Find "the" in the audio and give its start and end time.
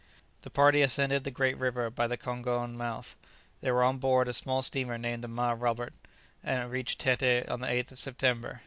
0.41-0.49, 1.25-1.29, 2.07-2.17, 5.23-5.27, 7.61-7.67